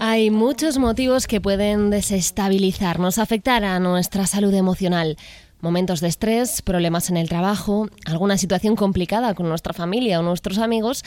[0.00, 5.16] Hay muchos motivos que pueden desestabilizarnos, afectar a nuestra salud emocional.
[5.60, 10.58] Momentos de estrés, problemas en el trabajo, alguna situación complicada con nuestra familia o nuestros
[10.58, 11.04] amigos.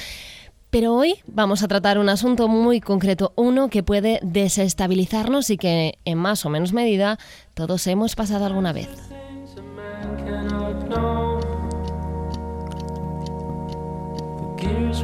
[0.70, 5.99] Pero hoy vamos a tratar un asunto muy concreto, uno que puede desestabilizarnos y que
[6.04, 7.18] en más o menos medida
[7.54, 8.90] todos hemos pasado alguna vez.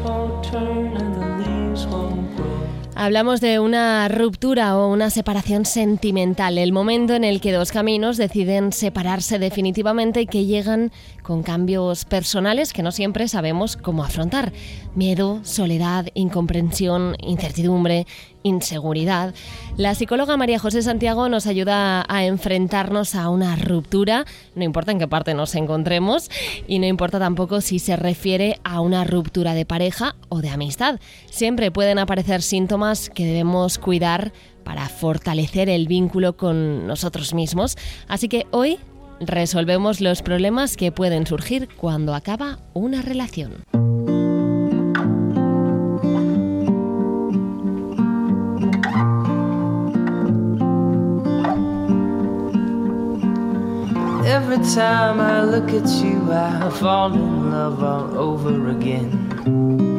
[0.03, 1.10] Won't turn
[3.01, 8.15] Hablamos de una ruptura o una separación sentimental, el momento en el que dos caminos
[8.15, 10.91] deciden separarse definitivamente y que llegan
[11.23, 14.53] con cambios personales que no siempre sabemos cómo afrontar.
[14.93, 18.05] Miedo, soledad, incomprensión, incertidumbre,
[18.43, 19.33] inseguridad.
[19.77, 24.25] La psicóloga María José Santiago nos ayuda a enfrentarnos a una ruptura,
[24.55, 26.29] no importa en qué parte nos encontremos
[26.67, 30.99] y no importa tampoco si se refiere a una ruptura de pareja o de amistad.
[31.29, 37.77] Siempre pueden aparecer síntomas que debemos cuidar para fortalecer el vínculo con nosotros mismos.
[38.07, 38.77] Así que hoy
[39.19, 43.63] resolvemos los problemas que pueden surgir cuando acaba una relación.
[54.23, 59.90] Every time I look at you, I fall in love all over again.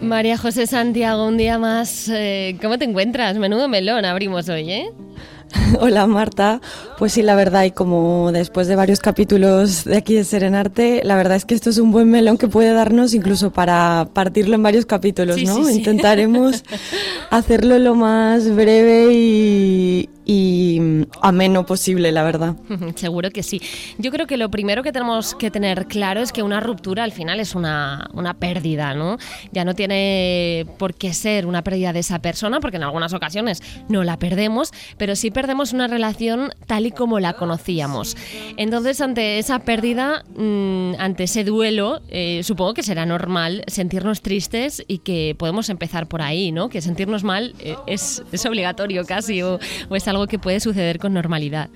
[0.00, 2.08] María José Santiago, un día más.
[2.08, 3.36] eh, ¿Cómo te encuentras?
[3.36, 4.90] Menudo melón abrimos hoy, ¿eh?
[5.80, 6.60] Hola Marta,
[6.98, 11.14] pues sí, la verdad, y como después de varios capítulos de aquí de Serenarte, la
[11.16, 14.62] verdad es que esto es un buen melón que puede darnos incluso para partirlo en
[14.62, 15.54] varios capítulos, Sí, ¿no?
[15.56, 15.78] sí, sí.
[15.78, 16.64] Intentaremos
[17.30, 22.56] hacerlo lo más breve y, y ameno posible, la verdad.
[22.96, 23.62] Seguro que sí.
[23.96, 27.12] Yo creo que lo primero que tenemos que tener claro es que una ruptura al
[27.12, 29.18] final es una, una pérdida, ¿no?
[29.52, 33.62] Ya no tiene por qué ser una pérdida de esa persona, porque en algunas ocasiones
[33.88, 38.16] no la perdemos, pero sí perdemos una relación tal y como la conocíamos.
[38.56, 44.82] Entonces, ante esa pérdida, mm, ante ese duelo, eh, supongo que será normal sentirnos tristes
[44.88, 46.68] y que podemos empezar por ahí, ¿no?
[46.68, 50.98] Que sentirnos mal eh, es, es obligatorio casi o, o es algo que puede suceder
[50.98, 51.68] con normalidad.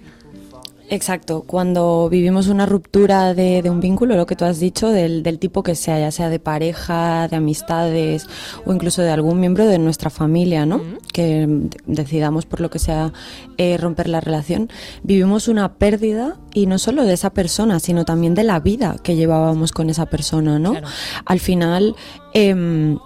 [0.92, 5.22] Exacto, cuando vivimos una ruptura de, de un vínculo, lo que tú has dicho, del,
[5.22, 8.26] del tipo que sea, ya sea de pareja, de amistades
[8.66, 10.82] o incluso de algún miembro de nuestra familia, ¿no?
[11.12, 11.46] Que
[11.86, 13.12] decidamos por lo que sea
[13.56, 14.68] eh, romper la relación,
[15.04, 19.14] vivimos una pérdida y no solo de esa persona, sino también de la vida que
[19.14, 20.72] llevábamos con esa persona, ¿no?
[20.72, 20.88] Claro.
[21.24, 21.94] Al final...
[22.34, 22.98] em,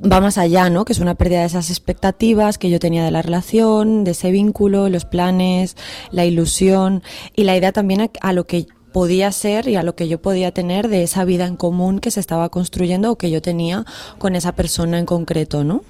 [0.00, 0.84] va más allá, ¿no?
[0.84, 4.30] Que es una pérdida de esas expectativas que yo tenía de la relación, de ese
[4.30, 5.76] vínculo, los planes,
[6.10, 7.02] la ilusión
[7.34, 10.22] y la idea también a, a lo que podía ser y a lo que yo
[10.22, 13.84] podía tener de esa vida en común que se estaba construyendo o que yo tenía
[14.18, 15.82] con esa persona en concreto, ¿no?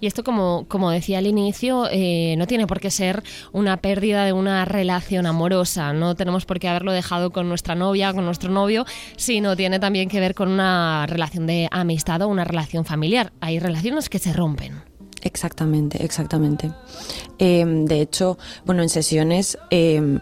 [0.00, 4.24] Y esto, como, como decía al inicio, eh, no tiene por qué ser una pérdida
[4.24, 5.92] de una relación amorosa.
[5.92, 8.84] No tenemos por qué haberlo dejado con nuestra novia, con nuestro novio,
[9.16, 13.32] sino tiene también que ver con una relación de amistad o una relación familiar.
[13.40, 14.82] Hay relaciones que se rompen.
[15.22, 16.72] Exactamente, exactamente.
[17.38, 20.18] Eh, de hecho, bueno, en sesiones eh,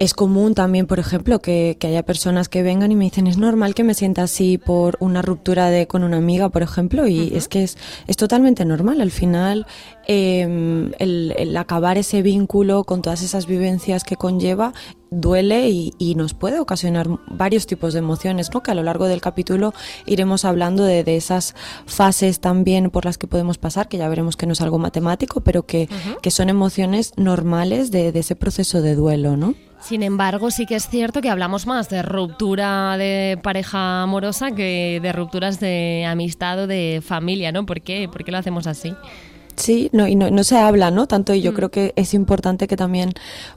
[0.00, 3.36] es común también, por ejemplo, que, que haya personas que vengan y me dicen, es
[3.36, 7.32] normal que me sienta así por una ruptura de con una amiga, por ejemplo, y
[7.34, 9.02] es que es, es totalmente normal.
[9.02, 9.66] Al final,
[10.08, 14.72] eh, el, el acabar ese vínculo con todas esas vivencias que conlleva
[15.10, 18.62] duele y, y nos puede ocasionar varios tipos de emociones, ¿no?
[18.62, 19.74] Que a lo largo del capítulo
[20.06, 24.38] iremos hablando de, de esas fases también por las que podemos pasar, que ya veremos
[24.38, 25.90] que no es algo matemático, pero que,
[26.22, 29.54] que son emociones normales de, de ese proceso de duelo, ¿no?
[29.80, 35.00] Sin embargo, sí que es cierto que hablamos más de ruptura de pareja amorosa que
[35.02, 37.64] de rupturas de amistad o de familia, ¿no?
[37.64, 38.08] ¿Por qué?
[38.08, 38.94] ¿Por qué lo hacemos así?
[39.60, 41.06] Sí, no, y no, no se habla, ¿no?
[41.06, 43.12] Tanto, y yo creo que es importante que también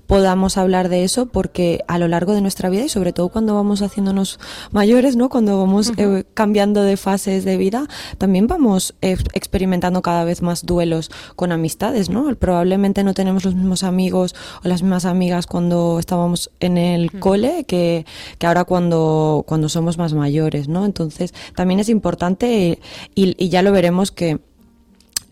[0.06, 3.56] podamos hablar de eso, porque a lo largo de nuestra vida, y sobre todo cuando
[3.56, 4.40] vamos haciéndonos
[4.72, 5.30] mayores, ¿no?
[5.30, 10.66] Cuando vamos eh, cambiando de fases de vida, también vamos eh, experimentando cada vez más
[10.66, 12.36] duelos con amistades, ¿no?
[12.36, 17.64] Probablemente no tenemos los mismos amigos o las mismas amigas cuando estábamos en el cole
[17.64, 18.06] que,
[18.40, 20.84] que ahora cuando, cuando somos más mayores, ¿no?
[20.84, 22.80] Entonces, también es importante,
[23.16, 24.40] y, y ya lo veremos que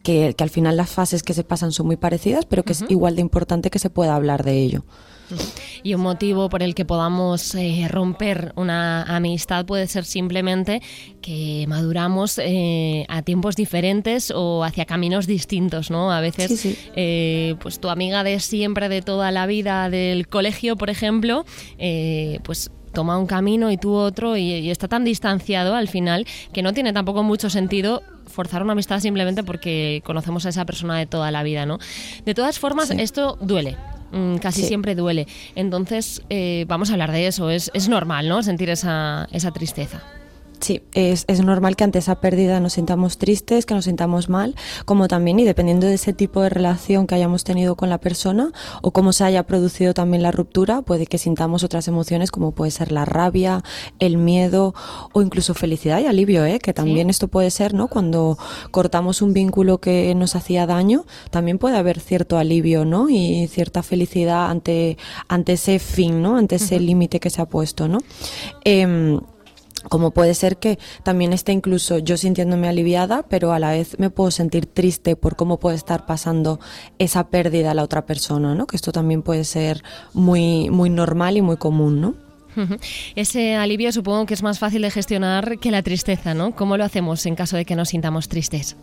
[0.04, 3.16] que, al final las fases que se pasan son muy parecidas, pero que es igual
[3.16, 4.84] de importante que se pueda hablar de ello.
[5.84, 10.82] Y un motivo por el que podamos eh, romper una amistad puede ser simplemente
[11.22, 16.12] que maduramos eh, a tiempos diferentes o hacia caminos distintos, ¿no?
[16.12, 20.90] A veces, eh, pues tu amiga de siempre, de toda la vida, del colegio, por
[20.90, 21.46] ejemplo,
[22.44, 26.74] pues toma un camino y tú otro y, está tan distanciado al final que no
[26.74, 31.32] tiene tampoco mucho sentido forzar una amistad simplemente porque conocemos a esa persona de toda
[31.32, 31.80] la vida, ¿no?
[32.26, 33.78] De todas formas, esto duele.
[34.12, 35.28] Mm, casi siempre duele.
[35.56, 37.50] Entonces, eh, vamos a hablar de eso.
[37.50, 38.44] Es, es normal, ¿no?
[38.44, 40.02] Sentir esa, esa tristeza.
[40.62, 44.56] Sí, es, es, normal que ante esa pérdida nos sintamos tristes, que nos sintamos mal,
[44.86, 48.52] como también, y dependiendo de ese tipo de relación que hayamos tenido con la persona
[48.84, 52.70] o cómo se haya producido también la ruptura, puede que sintamos otras emociones como puede
[52.70, 53.64] ser la rabia,
[53.98, 54.76] el miedo
[55.14, 56.60] o incluso felicidad y alivio, ¿eh?
[56.60, 57.88] que también esto puede ser, ¿no?
[57.88, 58.38] Cuando
[58.70, 63.10] cortamos un vínculo que nos hacía daño, también puede haber cierto alivio, ¿no?
[63.10, 66.38] Y cierta felicidad ante, ante ese fin, ¿no?
[66.38, 67.98] Ante ese límite que se ha puesto, ¿no?
[68.64, 69.20] Eh,
[69.90, 74.10] como puede ser que también esté incluso yo sintiéndome aliviada, pero a la vez me
[74.10, 76.60] puedo sentir triste por cómo puede estar pasando
[77.00, 78.68] esa pérdida a la otra persona, ¿no?
[78.68, 79.84] Que esto también puede ser
[80.14, 82.16] muy, muy normal y muy común, ¿no?
[83.16, 86.54] Ese alivio supongo que es más fácil de gestionar que la tristeza, ¿no?
[86.54, 88.76] ¿Cómo lo hacemos en caso de que nos sintamos tristes?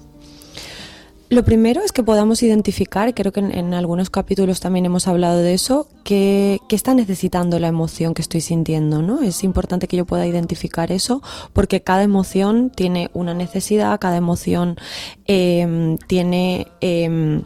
[1.31, 5.53] Lo primero es que podamos identificar, creo que en, algunos capítulos también hemos hablado de
[5.53, 9.21] eso, qué, está necesitando la emoción que estoy sintiendo, ¿no?
[9.21, 11.23] Es importante que yo pueda identificar eso
[11.53, 14.77] porque cada emoción tiene una necesidad, cada emoción
[15.27, 16.69] em, tiene...
[16.81, 17.43] Em,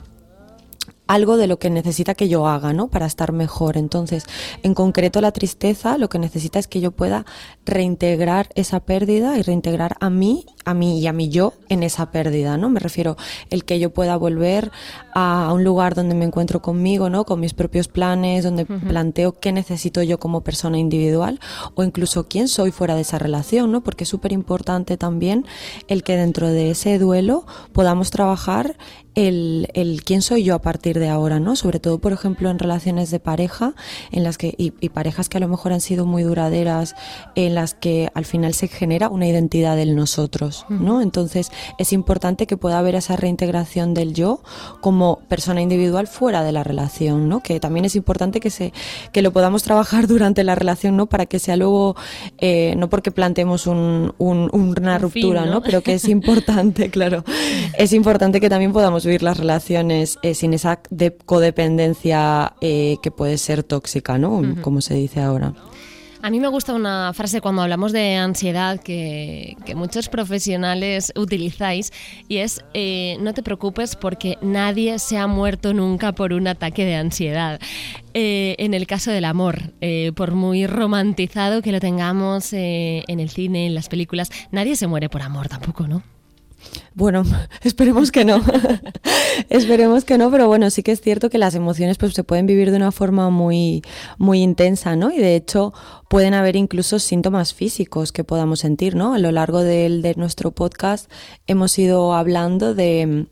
[1.09, 2.89] algo de lo que necesita que yo haga, ¿no?
[2.89, 3.77] Para estar mejor.
[3.77, 4.25] Entonces,
[4.63, 7.27] en concreto la tristeza lo que necesita es que yo pueda
[7.65, 12.11] reintegrar esa pérdida y reintegrar a mí, a mí y a mi yo en esa
[12.11, 12.69] pérdida, ¿no?
[12.69, 13.17] Me refiero
[13.51, 14.73] el que yo pueda volver
[15.15, 17.25] a un lugar donde me encuentro conmigo, ¿no?
[17.25, 21.39] Con mis propios planes, donde planteo qué necesito yo como persona individual
[21.75, 23.83] o incluso quién soy fuera de esa relación, ¿no?
[23.83, 25.47] Porque es súper importante también
[25.89, 28.77] el que dentro de ese duelo podamos trabajar
[29.15, 31.57] el, el, quién soy yo a partir de ahora, ¿no?
[31.57, 33.75] Sobre todo, por ejemplo, en relaciones de pareja,
[34.11, 36.95] en las que, y, parejas que a lo mejor han sido muy duraderas,
[37.35, 41.01] en las que al final se genera una identidad del nosotros, ¿no?
[41.01, 44.43] Entonces, es importante que pueda haber esa reintegración del yo
[44.81, 47.41] como persona individual fuera de la relación, ¿no?
[47.41, 48.73] Que también es importante que se,
[49.13, 51.07] que lo podamos trabajar durante la relación, ¿no?
[51.07, 51.97] Para que sea luego,
[52.39, 55.63] eh, no porque planteemos un, una ruptura, ¿no?
[55.63, 57.25] Pero que es importante, claro,
[57.79, 60.81] es importante que también podamos vivir las relaciones eh, sin esa
[61.27, 64.43] codependencia eh, que puede ser tóxica, ¿no?
[64.63, 65.55] Como se dice ahora.
[66.25, 71.93] A mí me gusta una frase cuando hablamos de ansiedad que, muchos profesionales utilizáis
[72.29, 76.85] y es eh, no te preocupes porque nadie se ha muerto nunca por un ataque
[76.85, 77.59] de ansiedad.
[78.15, 79.73] en el caso del amor,
[80.15, 85.09] por muy romantizado que lo tengamos en el cine, en las películas, nadie se muere
[85.09, 86.05] por amor tampoco, ¿no?
[86.95, 87.25] Bueno,
[87.63, 88.41] esperemos que no.
[89.49, 92.47] esperemos que no, pero bueno, sí que es cierto que las emociones pues se pueden
[92.47, 93.83] vivir de una forma muy
[94.19, 95.11] muy intensa, ¿no?
[95.11, 95.73] Y de hecho
[96.09, 99.15] pueden haber incluso síntomas físicos que podamos sentir, ¿no?
[99.15, 101.11] A lo largo de nuestro podcast
[101.47, 103.27] hemos ido hablando de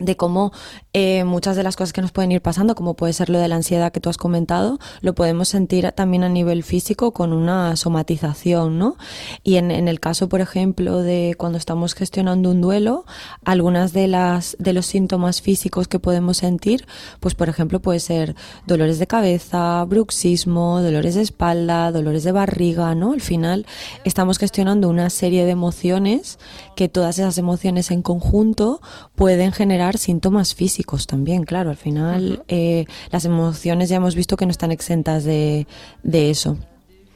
[0.00, 0.52] de cómo
[0.92, 3.46] eh, muchas de las cosas que nos pueden ir pasando, como puede ser lo de
[3.46, 7.76] la ansiedad que tú has comentado, lo podemos sentir también a nivel físico con una
[7.76, 8.96] somatización, ¿no?
[9.44, 13.04] Y en, en el caso, por ejemplo, de cuando estamos gestionando un duelo,
[13.44, 16.86] algunas de las de los síntomas físicos que podemos sentir,
[17.20, 18.34] pues por ejemplo puede ser
[18.66, 23.12] dolores de cabeza, bruxismo, dolores de espalda, dolores de barriga, ¿no?
[23.12, 23.66] Al final
[24.04, 26.38] estamos gestionando una serie de emociones
[26.76, 28.80] que todas esas emociones en conjunto
[29.14, 31.70] pueden generar síntomas físicos también, claro.
[31.70, 35.66] Al final, eh, las emociones ya hemos visto que no están exentas de,
[36.02, 36.58] eso.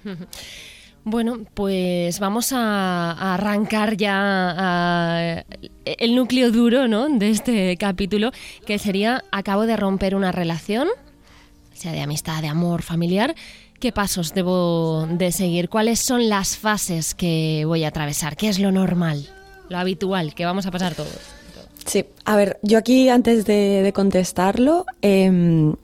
[1.06, 5.44] Bueno, pues vamos a, arrancar ya
[5.84, 7.10] el núcleo duro ¿no?
[7.10, 8.32] de este capítulo,
[8.64, 10.88] que sería, acabo de romper una relación,
[11.74, 13.34] sea de amistad, de amor, familiar.
[13.80, 15.68] ¿Qué pasos debo de seguir?
[15.68, 18.34] ¿Cuáles son las fases que voy a atravesar?
[18.34, 19.28] ¿Qué es lo normal,
[19.68, 21.43] lo habitual que vamos a pasar todos?
[21.86, 25.74] Sí, a ver, yo aquí antes de, contestarlo, em,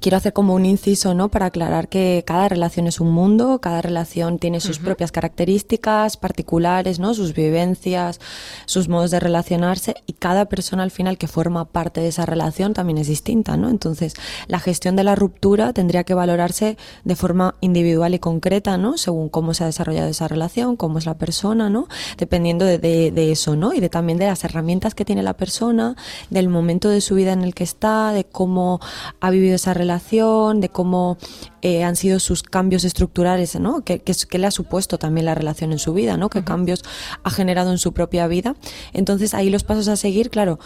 [0.00, 1.28] quiero hacer como un inciso, ¿no?
[1.28, 6.98] Para aclarar que cada relación es un mundo, cada relación tiene sus propias características particulares,
[6.98, 7.14] ¿no?
[7.14, 8.20] Sus vivencias,
[8.66, 12.74] sus modos de relacionarse y cada persona al final que forma parte de esa relación
[12.74, 13.70] también es distinta, ¿no?
[13.70, 14.14] Entonces,
[14.46, 18.98] la gestión de la ruptura tendría que valorarse de forma individual y concreta, ¿no?
[18.98, 21.88] Según cómo se ha desarrollado esa relación, cómo es la persona, ¿no?
[22.18, 23.72] Dependiendo de, de eso, ¿no?
[23.72, 25.96] Y de también de las herramientas que tiene la persona,
[26.30, 28.80] del momento de su vida en el que está, de cómo
[29.20, 31.16] ha vivido esa relación relación, de cómo
[31.62, 33.84] eh, han sido sus cambios estructurales, ¿no?
[33.84, 34.02] ¿Qué,
[34.32, 36.28] le ha supuesto también la relación en su vida, ¿no?
[36.28, 36.82] ¿Qué cambios
[37.22, 38.56] ha generado en su propia vida?
[38.92, 40.58] Entonces ahí los pasos a seguir, claro,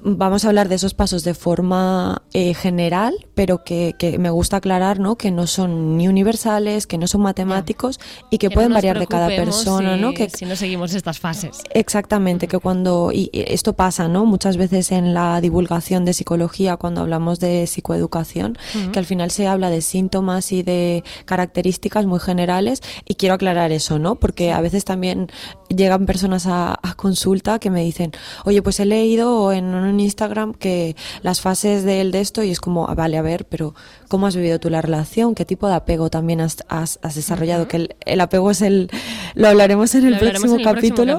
[0.00, 5.00] vamos a hablar de esos pasos de forma eh, general, pero que, me gusta aclarar
[5.00, 5.16] ¿no?
[5.16, 7.98] que no son ni universales, que no son matemáticos
[8.30, 9.96] y que, pueden variar de cada persona.
[9.96, 10.14] Si, ¿no?
[10.14, 11.62] Que, si no seguimos estas fases.
[11.70, 14.24] Exactamente, que cuando, y esto pasa ¿no?
[14.24, 18.56] muchas veces en la divulgación de psicología, cuando hablamos de psicoeducación,
[18.92, 23.72] que al final se habla de síntomas y de características muy generales y quiero aclarar
[23.72, 24.14] eso, ¿no?
[24.16, 25.28] porque a veces también
[25.68, 28.12] llegan personas a, a consulta que me dicen,
[28.44, 32.50] oye, pues he leído en un en Instagram que las fases del de esto y
[32.50, 33.74] es como, ah, vale, a ver, pero
[34.08, 35.34] ¿cómo has vivido tú la relación?
[35.34, 37.68] ¿Qué tipo de apego también has, has, desarrollado?
[37.68, 38.90] Que el, apego es el...
[39.34, 41.18] Lo hablaremos en el, próximo, capítulo.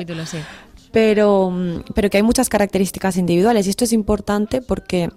[0.92, 1.54] Pero,
[1.94, 5.12] pero que hay muchas características individuales y esto es importante porque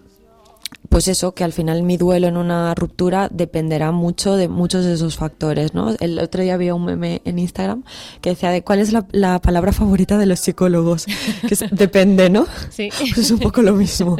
[0.88, 4.92] pues eso, que al final mi duelo en una ruptura dependerá mucho de muchos de
[4.92, 5.94] esos factores, ¿no?
[6.00, 7.82] El otro día había un meme en Instagram
[8.20, 11.06] que decía de cuál es la, palabra favorita de los psicólogos,
[11.48, 12.46] que depende, ¿no?
[12.70, 12.90] Sí.
[12.98, 14.16] Pues es un poco lo mismo.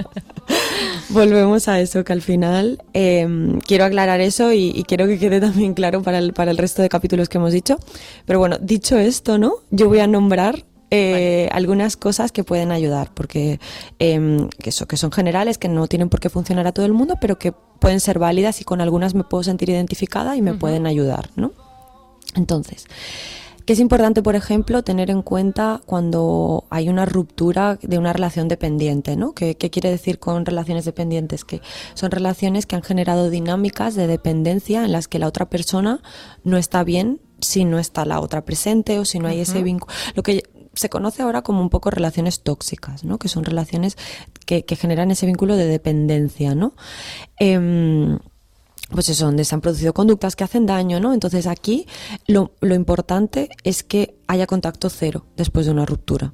[1.11, 5.75] Volvemos a eso, que al final em, quiero aclarar eso y, quiero que quede también
[5.75, 7.78] claro para el, para el resto de capítulos que hemos dicho.
[8.25, 9.56] Pero bueno, dicho esto, ¿no?
[9.71, 13.61] Yo voy a nombrar eh, algunas cosas que pueden ayudar, porque
[13.99, 17.14] eh, que, que son generales, que no tienen por qué funcionar a todo el mundo,
[17.18, 20.87] pero que pueden ser válidas y con algunas me puedo sentir identificada y me pueden
[20.87, 21.52] ayudar, ¿no?
[22.34, 22.88] Entonces,
[23.64, 28.49] ¿qué es importante, por ejemplo, tener en cuenta cuando hay una ruptura de una relación
[28.49, 29.32] dependiente, ¿no?
[29.32, 31.46] ¿Qué, ¿Qué, quiere decir con relaciones dependientes?
[31.46, 31.62] Que
[31.94, 36.02] son relaciones que han generado dinámicas de dependencia en las que la otra persona
[36.44, 39.92] no está bien si no está la otra presente o si no hay ese vínculo.
[40.14, 43.18] Lo que se conoce ahora como un poco relaciones tóxicas, ¿no?
[43.18, 43.96] Que son relaciones
[44.46, 46.74] que, generan ese vínculo de dependencia, ¿no?
[47.38, 48.18] Em,
[48.90, 51.14] pues eso, donde se han producido conductas que hacen daño, ¿no?
[51.14, 51.86] Entonces aquí
[52.26, 56.32] lo, lo importante es que haya contacto cero después de una ruptura.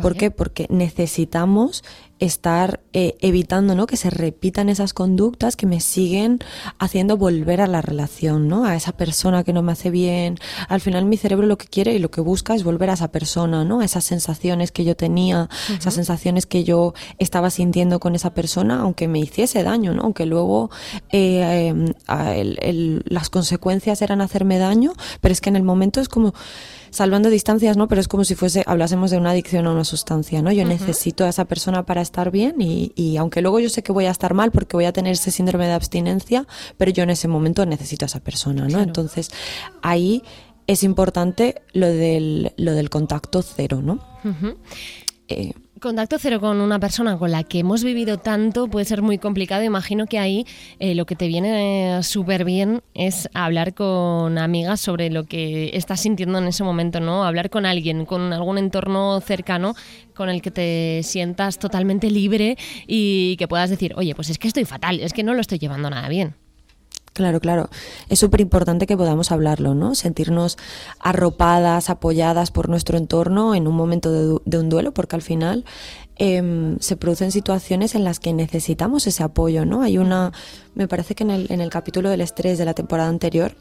[0.00, 0.30] ¿Por qué?
[0.30, 1.84] Porque necesitamos
[2.24, 3.86] estar eh, evitando ¿no?
[3.86, 6.38] que se repitan esas conductas que me siguen
[6.78, 8.64] haciendo volver a la relación, ¿no?
[8.64, 10.38] A esa persona que no me hace bien.
[10.68, 13.08] Al final mi cerebro lo que quiere y lo que busca es volver a esa
[13.08, 13.80] persona, ¿no?
[13.80, 18.80] A esas sensaciones que yo tenía, esas sensaciones que yo estaba sintiendo con esa persona,
[18.80, 20.02] aunque me hiciese daño, ¿no?
[20.02, 20.70] Aunque luego
[21.10, 26.34] eh, em, las consecuencias eran hacerme daño, pero es que en el momento es como
[26.92, 27.88] salvando distancias, ¿no?
[27.88, 30.52] Pero es como si fuese, hablásemos de una adicción a una sustancia, ¿no?
[30.52, 33.92] Yo necesito a esa persona para estar bien y, y, aunque luego yo sé que
[33.92, 37.10] voy a estar mal porque voy a tener ese síndrome de abstinencia, pero yo en
[37.10, 38.80] ese momento necesito a esa persona, ¿no?
[38.80, 39.30] Entonces,
[39.82, 40.22] ahí
[40.66, 44.00] es importante lo del, lo del contacto cero, ¿no?
[45.82, 49.64] Contacto cero con una persona con la que hemos vivido tanto puede ser muy complicado.
[49.64, 50.46] Imagino que ahí
[50.78, 55.98] eh, lo que te viene súper bien es hablar con amigas sobre lo que estás
[55.98, 57.24] sintiendo en ese momento, ¿no?
[57.24, 59.74] Hablar con alguien, con algún entorno cercano
[60.14, 64.46] con el que te sientas totalmente libre y que puedas decir, oye, pues es que
[64.46, 66.36] estoy fatal, es que no lo estoy llevando nada bien.
[67.12, 67.68] Claro, claro.
[68.08, 69.94] Es súper importante que podamos hablarlo, ¿no?
[69.94, 70.56] Sentirnos
[70.98, 75.66] arropadas, apoyadas por nuestro entorno en un momento de, un duelo, porque al final
[76.16, 79.82] em, se producen situaciones en las que necesitamos ese apoyo, ¿no?
[79.82, 80.32] Hay una,
[80.74, 83.56] me parece que en el, en el capítulo del estrés de la temporada anterior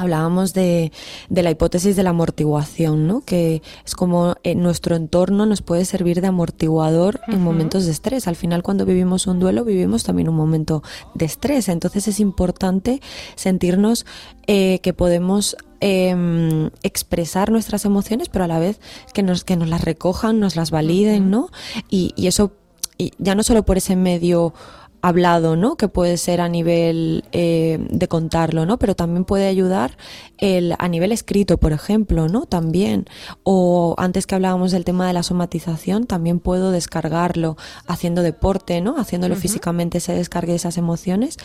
[0.00, 0.92] hablábamos de,
[1.28, 3.20] de, la hipótesis de la amortiguación, ¿no?
[3.20, 7.92] que es como en eh, nuestro entorno nos puede servir de amortiguador en momentos de
[7.92, 8.26] estrés.
[8.26, 10.82] Al final, cuando vivimos un duelo, vivimos también un momento
[11.14, 11.68] de estrés.
[11.68, 13.00] Entonces es importante
[13.34, 14.06] sentirnos
[14.46, 18.80] eh, que podemos em, expresar nuestras emociones, pero a la vez
[19.12, 21.50] que nos, que nos las recojan, nos las validen, ¿no?
[21.90, 22.52] Y, y eso,
[22.96, 24.54] y ya no solo por ese medio
[25.02, 25.76] hablado, ¿no?
[25.76, 28.78] Que puede ser a nivel eh, de contarlo, ¿no?
[28.78, 29.96] Pero también puede ayudar
[30.38, 32.46] el, a nivel escrito, por ejemplo, ¿no?
[32.46, 33.06] También.
[33.42, 38.96] O antes que hablábamos del tema de la somatización, también puedo descargarlo haciendo deporte, ¿no?
[38.98, 41.36] Haciéndolo físicamente se descargue esas emociones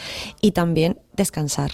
[0.42, 1.72] y también descansar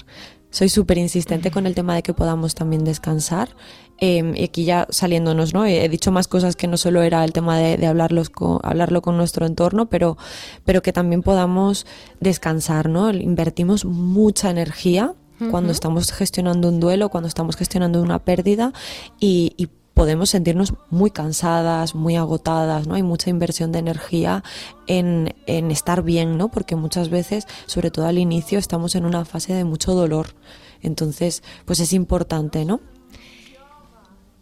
[0.52, 3.50] soy súper insistente con el tema de que podamos también descansar.
[3.98, 5.66] Em, y aquí ya saliéndonos, ¿no?
[5.66, 9.16] He, dicho más cosas que no solo era el tema de, hablarlos con, hablarlo con
[9.16, 10.18] nuestro entorno, pero,
[10.66, 11.86] pero que también podamos
[12.20, 13.12] descansar, ¿no?
[13.12, 15.14] Invertimos mucha energía
[15.50, 18.74] cuando estamos gestionando un duelo, cuando estamos gestionando una pérdida
[19.20, 22.96] y, y podemos sentirnos muy cansadas, muy agotadas, ¿no?
[22.96, 24.44] Hay mucha inversión de energía
[24.88, 26.50] en, en, estar bien, ¿no?
[26.50, 30.36] Porque muchas veces, sobre todo al inicio, estamos en una fase de mucho dolor.
[30.82, 32.82] Entonces, pues es importante, ¿no?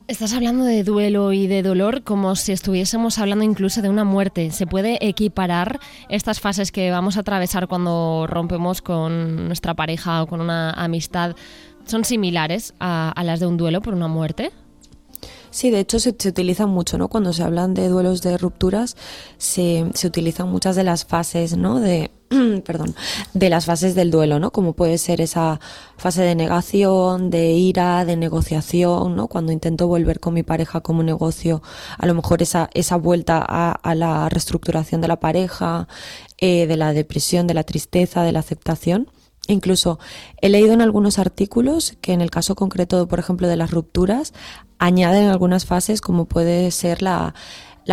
[0.10, 4.50] Estás hablando de duelo y de dolor como si estuviésemos hablando incluso de una muerte.
[4.50, 5.80] ¿Se puede equiparar
[6.10, 11.36] estas fases que vamos a atravesar cuando rompemos con nuestra pareja o con una amistad?
[11.86, 14.52] ¿Son similares a, a las de un duelo por una muerte?
[15.52, 17.08] Sí, de hecho se, se utilizan mucho, ¿no?
[17.08, 18.96] Cuando se hablan de duelos de rupturas,
[19.38, 21.80] se, se utilizan muchas de las fases, ¿no?
[21.80, 22.12] De,
[22.66, 22.96] perdón,
[23.34, 24.52] de las fases del duelo, ¿no?
[24.52, 25.60] Como puede ser esa
[25.98, 29.28] fase de negación, de ira, de negociación, ¿no?
[29.28, 31.62] Cuando intento volver con mi pareja como negocio,
[31.98, 35.88] a lo mejor esa, esa vuelta a, a la reestructuración de la pareja,
[36.38, 39.10] eh, de la depresión, de la tristeza, de la aceptación.
[39.50, 39.98] Incluso
[40.42, 44.32] he leído en algunos artículos que en el caso concreto, por ejemplo, de las rupturas,
[44.78, 47.34] añaden algunas fases como puede ser la,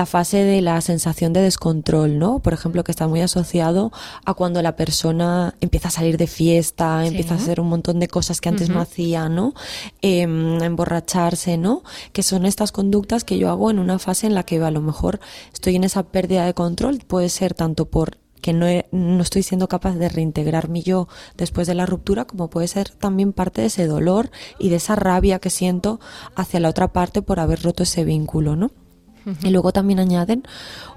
[0.05, 2.41] fase de la sensación de descontrol, ¿no?
[2.41, 3.91] Por ejemplo, que está muy asociado
[4.27, 8.09] a cuando la persona empieza a salir de fiesta, empieza a hacer un montón de
[8.09, 9.55] cosas que antes no hacía, ¿no?
[10.03, 11.83] Em, emborracharse, ¿no?
[12.13, 14.83] Que son estas conductas que yo hago en una fase en la que a lo
[14.83, 15.21] mejor
[15.55, 19.67] estoy en esa pérdida de control, puede ser tanto por que no, no estoy siendo
[19.67, 23.67] capaz de reintegrar mi yo después de la ruptura, como puede ser también parte de
[23.67, 25.99] ese dolor y de esa rabia que siento
[26.37, 28.71] hacia la otra parte por haber roto ese vínculo, ¿no?
[29.43, 30.45] Y luego también añaden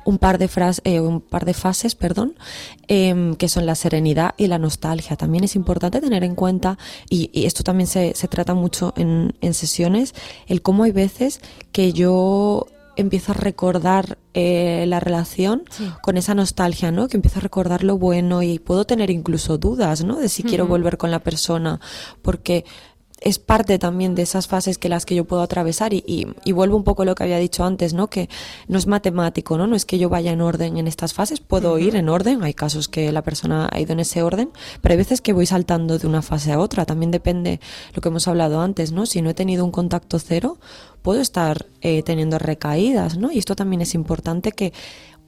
[0.06, 2.36] un par de, fras eh, un par de fases, perdón,
[2.88, 5.16] em, que son la serenidad y la nostalgia.
[5.16, 6.78] También es importante tener en cuenta,
[7.10, 10.14] y, y esto también se, se trata mucho en, en, sesiones,
[10.46, 11.42] el cómo hay veces
[11.72, 12.68] que yo
[13.00, 15.64] empiezo a recordar eh, la relación
[16.02, 17.08] con esa nostalgia, ¿no?
[17.08, 20.18] Que empiezo a recordar lo bueno y puedo tener incluso dudas, ¿no?
[20.18, 21.80] De si quiero volver con la persona,
[22.22, 22.66] porque
[23.22, 26.78] es parte también de esas fases que las que yo puedo atravesar y, y, vuelvo
[26.78, 28.10] un poco a lo que había dicho antes, ¿no?
[28.10, 28.30] Que
[28.68, 29.68] no es matemático, ¿no?
[29.68, 32.54] No es que yo vaya en orden en estas fases, puedo ir en orden, hay
[32.54, 34.50] casos que la persona ha ido en ese orden,
[34.82, 37.60] pero hay veces que voy saltando de una fase a otra, también depende
[37.94, 39.06] lo que hemos hablado antes, ¿no?
[39.06, 40.58] Si no he tenido un contacto cero,
[41.02, 43.32] puedo estar eh, teniendo recaídas, ¿no?
[43.32, 44.74] Y esto también es importante que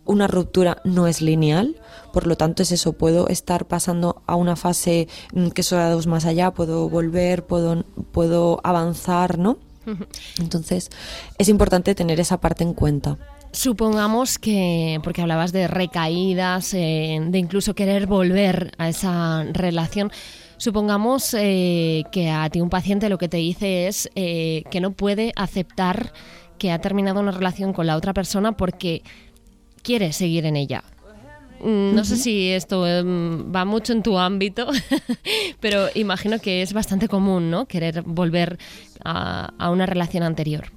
[0.06, 1.76] una ruptura no es lineal,
[2.14, 6.08] por lo tanto es eso, puedo estar pasando a una fase mm, que son dos
[6.08, 9.58] más allá, puedo volver, puedo, puedo avanzar, ¿no?
[10.40, 10.90] Entonces
[11.38, 13.18] es importante tener esa parte en cuenta.
[13.54, 20.10] Supongamos que, porque hablabas de recaídas, eh, de incluso querer volver a esa relación,
[20.56, 24.92] supongamos eh, que a ti un paciente lo que te dice es eh, que no
[24.92, 26.14] puede aceptar
[26.60, 29.02] que ha terminado una relación con la otra persona porque
[29.84, 30.84] quiere seguir en ella.
[31.64, 34.68] Mm, no sé si esto em, va mucho en tu ámbito,
[35.60, 37.66] pero imagino que es bastante común, ¿no?
[37.68, 38.58] Querer volver
[39.04, 40.72] a, una relación anterior.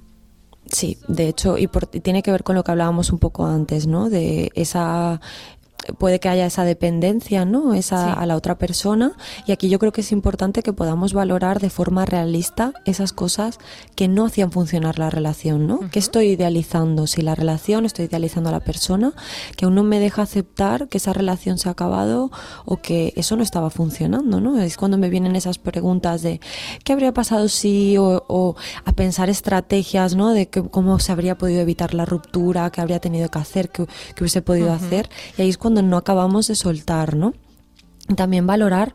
[0.67, 3.87] Sí, de hecho, y, y, tiene que ver con lo que hablábamos un poco antes,
[3.87, 4.09] ¿no?
[4.09, 5.21] De esa
[5.97, 7.73] puede que haya esa dependencia, ¿no?
[7.73, 9.13] Esa a la otra persona.
[9.45, 13.59] Y aquí yo creo que es importante que podamos valorar de forma realista esas cosas
[13.95, 15.79] que no hacían funcionar la relación, ¿no?
[15.91, 17.07] Que estoy idealizando?
[17.07, 19.13] Si la relación, estoy idealizando a la persona,
[19.55, 22.31] que aún no me deja aceptar que esa relación se ha acabado
[22.65, 24.59] o que eso no estaba funcionando, ¿no?
[24.59, 26.39] Es cuando me vienen esas preguntas de
[26.83, 27.95] ¿qué habría pasado si?
[27.97, 30.31] o, a pensar estrategias, ¿no?
[30.31, 33.85] De que, cómo se habría podido evitar la ruptura, qué habría tenido que hacer, qué,
[34.19, 35.09] hubiese podido hacer.
[35.37, 37.33] Y ahí es cuando no acabamos de soltar, ¿no?
[38.15, 38.93] También valorar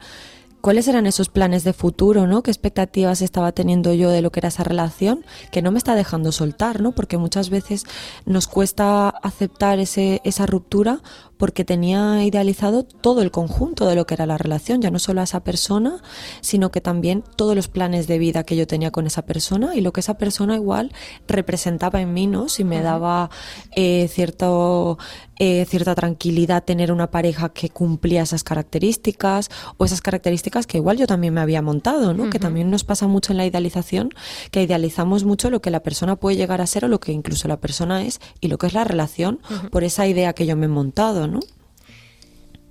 [0.60, 2.44] cuáles eran esos planes de futuro, ¿no?
[2.44, 5.96] ¿Qué expectativas estaba teniendo yo de lo que era esa relación que no me está
[5.96, 6.92] dejando soltar, ¿no?
[6.92, 7.86] Porque muchas veces
[8.24, 11.02] nos cuesta aceptar ese, esa ruptura
[11.40, 15.22] porque tenía idealizado todo el conjunto de lo que era la relación, ya no solo
[15.22, 16.02] a esa persona,
[16.42, 19.80] sino que también todos los planes de vida que yo tenía con esa persona y
[19.80, 20.92] lo que esa persona igual
[21.26, 22.50] representaba en mí, ¿no?
[22.50, 23.30] Si me daba
[23.74, 24.98] eh, cierto,
[25.38, 29.48] eh, cierta tranquilidad tener una pareja que cumplía esas características
[29.78, 32.28] o esas características que igual yo también me había montado, ¿no?
[32.28, 34.10] Que también nos pasa mucho en la idealización,
[34.50, 37.48] que idealizamos mucho lo que la persona puede llegar a ser o lo que incluso
[37.48, 40.66] la persona es y lo que es la relación por esa idea que yo me
[40.66, 41.29] he montado,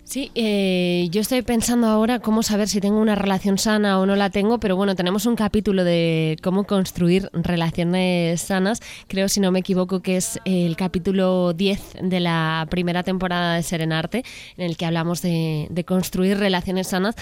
[0.10, 4.15] Sí, eh, yo estoy pensando ahora cómo saber si tengo una relación sana o no
[4.15, 9.52] la tengo, pero bueno, tenemos un capítulo de cómo construir relaciones sanas, creo si no
[9.52, 14.24] me equivoco que es el capítulo 10 de la primera temporada de Serenarte,
[14.58, 17.15] en el que hablamos de construir relaciones sanas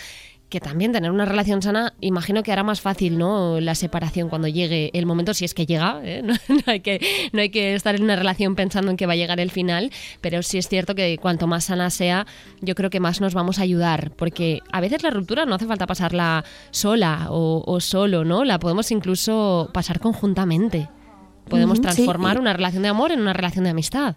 [0.50, 3.60] que también tener una relación sana, imagino que hará más fácil, ¿no?
[3.60, 6.22] La separación cuando llegue el momento, si es que llega, ¿eh?
[6.24, 6.36] no,
[6.68, 9.40] hay que, no hay que estar en una relación pensando en que va a llegar
[9.42, 12.26] el final, pero sí es cierto que cuanto más sana sea,
[12.62, 15.66] yo creo que más nos vamos a ayudar, porque a veces la ruptura no hace
[15.66, 18.46] falta pasarla sola o, solo, ¿no?
[18.46, 20.90] La podemos incluso pasar conjuntamente.
[21.50, 24.16] Podemos transformar una relación de amor en una relación de amistad.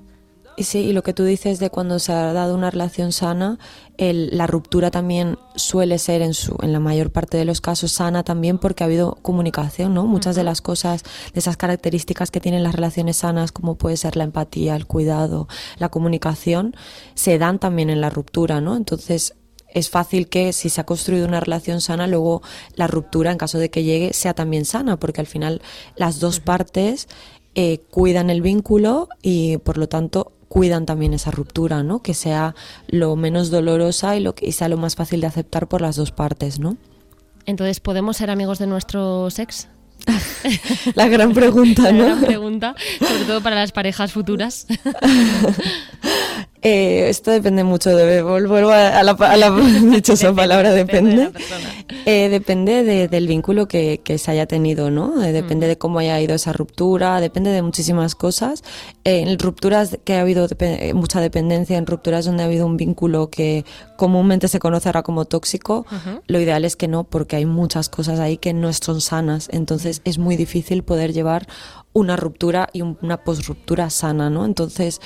[0.57, 3.59] Y sí, y lo que tú dices de cuando se ha dado una relación sana,
[3.97, 8.25] la ruptura también suele ser en, su, en la mayor parte de los casos sana
[8.25, 10.07] también porque ha habido comunicación, ¿no?
[10.07, 14.17] Muchas de las cosas, de esas características que tienen las relaciones sanas, como puede ser
[14.17, 16.75] la empatía, el cuidado, la comunicación,
[17.15, 18.77] se dan también en la ruptura, ¿no?
[18.77, 19.35] Entonces,
[19.73, 22.43] es fácil que si se ha construido una relación sana, luego
[22.75, 25.63] la ruptura, en caso de que llegue, sea también sana, porque al final
[25.97, 27.09] las dos partes
[27.55, 32.03] eh, cuidan el vínculo y por lo tanto cuidan también esa ruptura, ¿no?
[32.03, 32.57] Que sea
[32.89, 36.11] lo menos dolorosa y, lo que, sea lo más fácil de aceptar por las dos
[36.11, 36.77] partes, ¿no?
[37.47, 39.69] Entonces, ¿podemos ser amigos de nuestro sex?
[40.97, 41.99] La gran pregunta, ¿no?
[41.99, 44.67] La gran pregunta, sobre todo para las parejas futuras.
[46.62, 49.51] Eh, esto depende mucho de vuelvo a la, a la
[49.90, 51.33] dichosa palabra depende
[52.05, 56.01] eh, depende de, del vínculo que, que, se haya tenido no eh, depende de cómo
[56.01, 58.62] haya ido esa ruptura depende de muchísimas cosas.
[59.05, 60.46] En rupturas que ha habido
[60.94, 63.64] mucha dependencia en rupturas donde ha habido un vínculo que
[63.96, 65.87] comúnmente se conoce ahora como tóxico
[66.27, 69.49] lo ideal es que no porque hay muchas cosas ahí que no son sanas.
[69.51, 71.46] Entonces es muy difícil poder llevar
[71.94, 75.01] una ruptura y una post-ruptura sana no entonces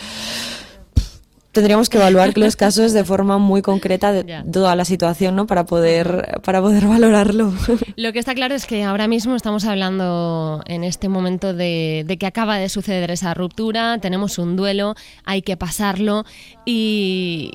[1.54, 5.46] tendríamos que evaluar los casos de forma muy concreta de toda la situación, ¿no?
[5.46, 7.54] Para poder, para poder valorarlo.
[7.96, 12.26] Lo que está claro es que ahora mismo estamos hablando en este momento de, que
[12.26, 16.24] acaba de suceder esa ruptura, tenemos un duelo, hay que pasarlo
[16.66, 17.52] y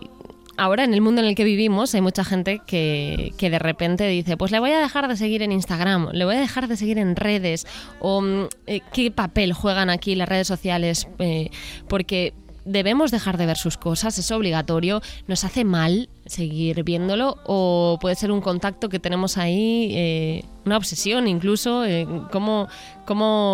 [0.58, 4.08] ahora en el mundo en el que vivimos hay mucha gente que, que, de repente
[4.08, 6.78] dice, pues le voy a dejar de seguir en Instagram, le voy a dejar de
[6.78, 7.68] seguir en redes,
[8.00, 11.50] o mm, eh, qué papel juegan aquí las redes sociales, eh,
[11.88, 12.34] porque
[12.66, 18.16] debemos dejar de ver sus cosas, es obligatorio, nos hace mal seguir viéndolo o puede
[18.16, 21.86] ser un contacto que tenemos ahí, eh, una obsesión incluso.
[21.86, 22.68] Eh, ¿cómo,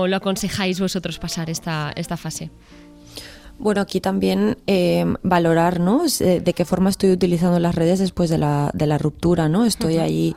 [0.07, 2.51] lo aconsejáis vosotros pasar esta, esta fase?
[3.57, 6.03] Bueno, aquí también eh, valorar, ¿no?
[6.03, 9.63] De qué forma estoy utilizando las redes después de la, de la ruptura, ¿no?
[9.63, 10.35] Estoy ahí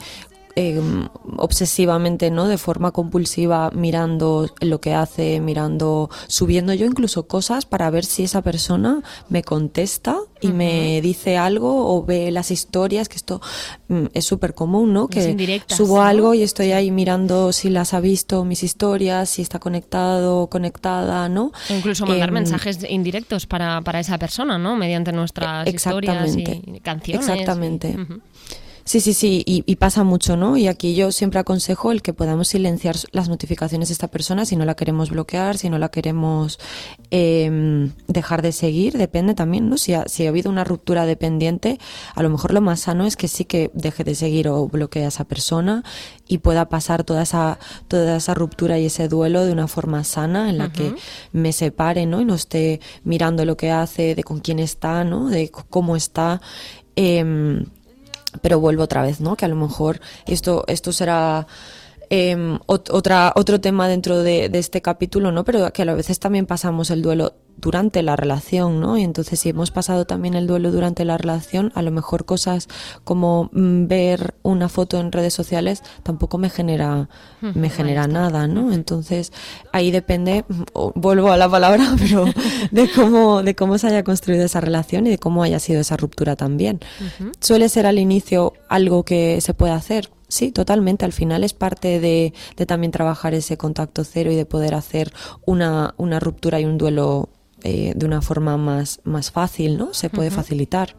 [0.61, 2.49] Em, obsesivamente, ¿no?
[2.49, 8.25] De forma compulsiva, mirando lo que hace, mirando, subiendo yo incluso cosas para ver si
[8.25, 13.41] esa persona me contesta y me dice algo o ve las historias, que esto
[13.87, 15.07] mm, es súper común, ¿no?
[15.07, 19.61] Que subo algo y estoy ahí mirando si las ha visto mis historias, si está
[19.61, 21.53] conectado o conectada, ¿no?
[21.69, 24.75] incluso mandar em, mensajes indirectos para, para, esa persona, ¿no?
[24.75, 27.29] Mediante nuestras historias y canciones.
[27.29, 27.97] Exactamente.
[28.89, 30.57] Sí, sí, sí, y, pasa mucho, ¿no?
[30.57, 34.57] Y aquí yo siempre aconsejo el que podamos silenciar las notificaciones de esta persona si
[34.57, 36.59] no la queremos bloquear, si no la queremos
[37.11, 39.77] em, dejar de seguir, depende también, ¿no?
[39.77, 41.79] Si ha, si ha habido una ruptura dependiente,
[42.15, 45.05] a lo mejor lo más sano es que sí que deje de seguir o bloquee
[45.05, 45.85] a esa persona
[46.27, 50.49] y pueda pasar toda esa, toda esa ruptura y ese duelo de una forma sana
[50.49, 50.95] en la que
[51.33, 52.23] me separe, ¿no?
[52.23, 55.29] Y no esté mirando lo que hace, de con quién está, ¿no?
[55.29, 56.41] De cómo está.
[56.97, 57.63] Eh,
[58.41, 59.37] pero vuelvo otra vez, ¿no?
[59.37, 61.47] Que a lo mejor esto, esto será
[62.11, 65.45] eh, otra, otro tema dentro de, de, este capítulo, ¿no?
[65.45, 68.97] Pero que a veces también pasamos el duelo durante la relación, ¿no?
[68.97, 72.69] Y entonces si hemos pasado también el duelo durante la relación, a lo mejor cosas
[73.05, 77.09] como mm, ver una foto en redes sociales tampoco me genera
[77.41, 78.73] me genera nada, ¿no?
[78.73, 79.33] Entonces
[79.73, 80.45] ahí depende,
[80.95, 82.27] vuelvo a la palabra, pero
[82.71, 85.97] de cómo de cómo se haya construido esa relación y de cómo haya sido esa
[85.97, 86.81] ruptura también.
[87.41, 91.05] Suele ser al inicio algo que se puede hacer, Sí, totalmente.
[91.07, 95.13] Al final es parte de, de, también trabajar ese contacto cero y de poder hacer
[95.47, 97.31] una, una ruptura y un duelo
[97.65, 99.93] eh, de una forma más, más fácil, ¿no?
[99.93, 100.95] Se puede facilitar.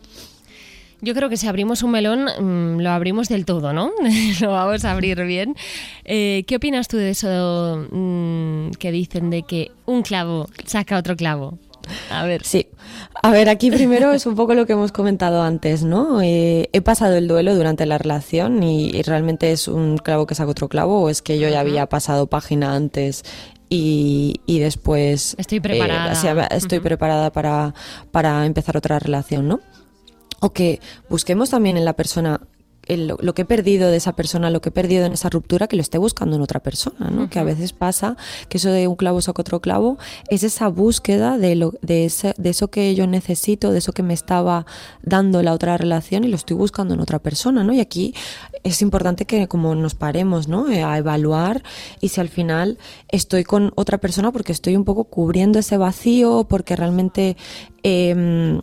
[1.01, 3.91] Yo creo que si abrimos un melón, mm, lo abrimos del todo, ¿no?
[4.41, 5.55] lo vamos a abrir bien.
[6.03, 11.15] Eh, ¿Qué opinas tú de eso mm, que dicen de que un clavo saca otro
[11.15, 11.57] clavo?
[12.09, 12.43] A ver.
[12.43, 12.67] Sí.
[13.21, 16.21] A ver, aquí primero es un poco lo que hemos comentado antes, ¿no?
[16.21, 20.51] Eh, he pasado el duelo durante la relación y, realmente es un clavo que saca
[20.51, 23.23] otro clavo o es que yo ya había pasado página antes
[23.69, 27.73] y, y después estoy preparada, eh, estoy preparada para,
[28.11, 29.59] para empezar otra relación, ¿no?
[30.41, 32.41] O que busquemos también en la persona
[32.97, 35.75] lo que he perdido de esa persona, lo que he perdido en esa ruptura, que
[35.75, 37.29] lo esté buscando en otra persona, ¿no?
[37.29, 39.97] Que a veces pasa que eso de un clavo saca otro clavo,
[40.29, 44.03] es esa búsqueda de, lo, de, ese, de eso que yo necesito, de eso que
[44.03, 44.65] me estaba
[45.03, 47.73] dando la otra relación y lo estoy buscando en otra persona, ¿no?
[47.73, 48.13] Y aquí
[48.63, 50.69] es importante que como nos paremos, ¿no?
[50.69, 51.63] Eh, a evaluar
[52.01, 56.45] y si al final estoy con otra persona porque estoy un poco cubriendo ese vacío,
[56.49, 57.37] porque realmente...
[57.83, 58.61] Eh,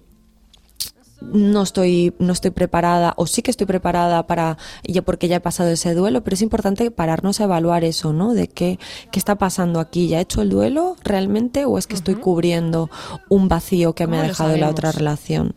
[1.21, 5.41] no estoy, no estoy preparada o sí que estoy preparada para, ya porque ya he
[5.41, 8.35] pasado ese duelo, pero es importante pararnos a evaluar eso, ¿no?
[8.35, 8.79] De qué,
[9.11, 12.91] qué está pasando aquí, ¿ya he hecho el duelo realmente o es que estoy cubriendo
[13.29, 15.55] un vacío que me ha dejado la otra relación?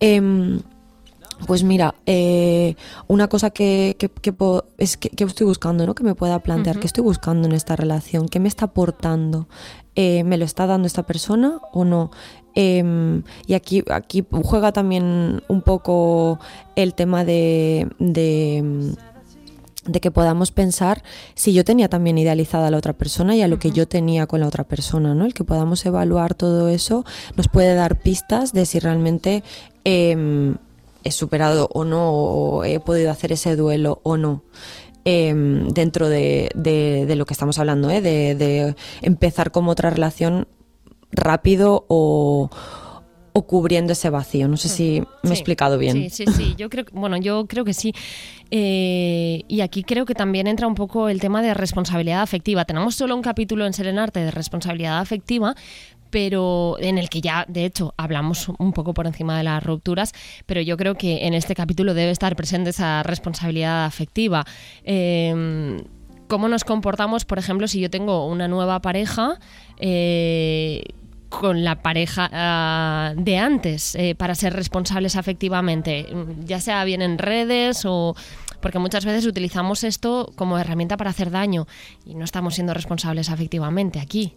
[0.00, 0.60] Em,
[1.46, 2.76] pues mira, eh,
[3.08, 4.10] una cosa que, que,
[4.78, 5.94] es que, estoy buscando, ¿no?
[5.94, 8.28] Que me pueda plantear, ¿qué estoy buscando en esta relación?
[8.28, 9.48] ¿Qué me está aportando?
[9.96, 12.10] Eh, ¿Me lo está dando esta persona o no?
[12.54, 16.38] Em, y aquí, aquí juega también un poco
[16.76, 18.94] el tema de, de,
[20.00, 21.02] que podamos pensar
[21.34, 24.26] si yo tenía también idealizada a la otra persona y a lo que yo tenía
[24.26, 25.26] con la otra persona, ¿no?
[25.26, 27.04] El que podamos evaluar todo eso
[27.36, 29.42] nos puede dar pistas de si realmente
[29.84, 30.56] em,
[31.04, 34.42] he superado o no, o he podido hacer ese duelo o no.
[35.06, 38.00] Em, dentro de, de, lo que estamos hablando, ¿eh?
[38.00, 40.48] de, de empezar como otra relación
[41.14, 42.50] rápido o,
[43.46, 44.48] cubriendo ese vacío.
[44.48, 46.08] No sé si me he explicado bien.
[46.08, 46.54] Sí, sí, sí.
[46.56, 47.92] Yo creo, bueno, yo creo que sí.
[48.50, 52.64] Eh, y aquí creo que también entra un poco el tema de responsabilidad afectiva.
[52.64, 55.56] Tenemos solo un capítulo en Serenarte de responsabilidad afectiva,
[56.14, 60.12] pero en el que ya, de hecho, hablamos un poco por encima de las rupturas,
[60.46, 64.44] pero yo creo que en este capítulo debe estar presente esa responsabilidad afectiva.
[64.84, 65.82] Em,
[66.28, 69.40] ¿Cómo nos comportamos, por ejemplo, si yo tengo una nueva pareja?
[69.78, 70.84] Eh,
[71.30, 76.06] con la pareja ah, de antes eh, para ser responsables afectivamente,
[76.44, 78.14] ya sea bien en redes o
[78.60, 81.66] porque muchas veces utilizamos esto como herramienta para hacer daño
[82.06, 84.36] y no estamos siendo responsables afectivamente aquí.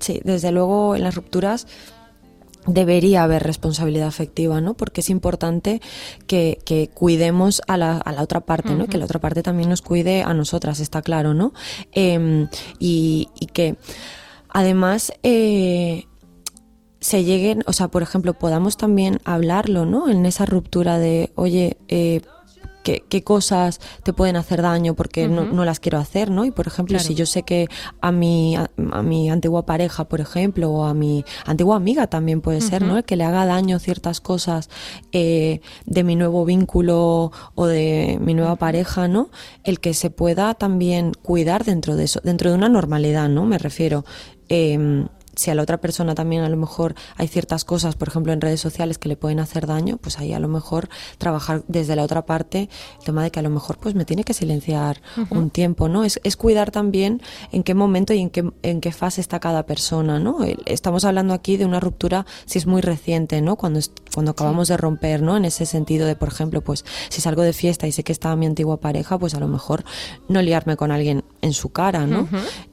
[0.00, 1.66] Sí, desde luego en las rupturas
[2.66, 4.74] debería haber responsabilidad afectiva, ¿no?
[4.74, 5.80] Porque es importante
[6.26, 8.86] que, cuidemos a la, a la, otra parte, ¿no?
[8.86, 11.52] Que la otra parte también nos cuide a nosotras, está claro, ¿no?
[11.92, 13.76] Em, y, y, que
[14.48, 16.06] además eh,
[17.00, 20.08] se lleguen, o sea, por ejemplo, podamos también hablarlo, ¿no?
[20.08, 22.22] En esa ruptura de, oye, eh,
[23.08, 26.44] qué, cosas te pueden hacer daño porque no, las quiero hacer, ¿no?
[26.44, 27.68] Y por ejemplo, si yo sé que
[28.00, 28.68] a mi, a,
[29.02, 32.98] mi antigua pareja, por ejemplo, o a mi antigua amiga también puede ser, ¿no?
[32.98, 34.70] El que le haga daño ciertas cosas
[35.12, 39.30] eh, de mi nuevo vínculo o de mi nueva pareja, ¿no?
[39.64, 43.44] El que se pueda también cuidar dentro de eso, dentro de una normalidad, ¿no?
[43.44, 44.04] Me refiero.
[44.48, 48.32] Eh, si a la otra persona también a lo mejor hay ciertas cosas, por ejemplo
[48.32, 51.94] en redes sociales que le pueden hacer daño, pues ahí a lo mejor trabajar desde
[51.94, 52.68] la otra parte
[52.98, 56.04] el tema de que a lo mejor pues me tiene que silenciar un tiempo, ¿no?
[56.04, 57.20] Es, es, cuidar también
[57.52, 60.38] en qué momento y en qué, en qué fase está cada persona, ¿no?
[60.64, 63.56] Estamos hablando aquí de una ruptura si es muy reciente, ¿no?
[63.56, 63.80] Cuando,
[64.14, 65.36] cuando acabamos de romper, ¿no?
[65.36, 68.36] En ese sentido de, por ejemplo, pues si salgo de fiesta y sé que estaba
[68.36, 69.84] mi antigua pareja, pues a lo mejor
[70.28, 72.28] no liarme con alguien en su cara, ¿no?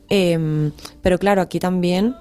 [0.10, 0.72] Em,
[1.02, 2.16] pero claro, aquí también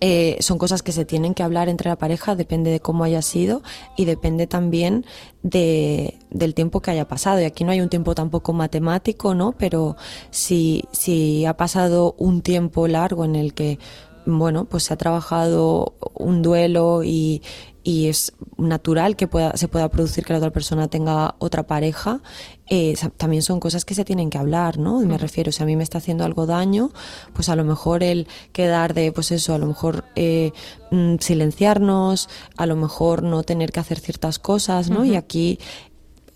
[0.00, 3.22] eh, son cosas que se tienen que hablar entre la pareja, depende de cómo haya
[3.22, 3.62] sido
[3.96, 5.04] y depende también
[5.42, 7.40] de, del tiempo que haya pasado.
[7.40, 9.52] Y aquí no hay un tiempo tampoco matemático, ¿no?
[9.52, 9.96] Pero
[10.30, 13.78] si, si ha pasado un tiempo largo en el que
[14.26, 17.42] bueno, pues se ha trabajado un duelo y,
[17.82, 22.22] y es natural que pueda, se pueda producir que la otra persona tenga otra pareja,
[22.68, 25.00] eh, también son cosas que se tienen que hablar, ¿no?
[25.00, 26.90] Me refiero, si a mí me está haciendo algo daño,
[27.32, 30.52] pues a lo mejor el quedar de, pues eso, a lo mejor eh,
[30.90, 35.04] mm, silenciarnos, a lo mejor no tener que hacer ciertas cosas, ¿no?
[35.04, 35.58] Y aquí